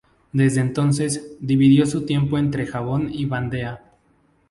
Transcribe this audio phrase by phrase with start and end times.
[0.33, 3.83] Desde entonces, dividió su tiempo entre Japón y Vandea.